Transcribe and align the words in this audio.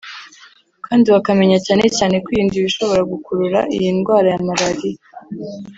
kandi 0.85 1.05
bakamenya 1.15 1.57
cyane 1.65 1.85
cyane 1.97 2.15
kwirinda 2.25 2.55
ibishobora 2.59 3.01
gukurura 3.11 3.59
iyi 3.75 3.89
ndwara 3.97 4.27
ya 4.33 4.41
malaria 4.47 5.01